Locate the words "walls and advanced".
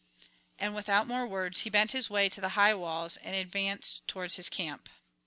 2.73-4.01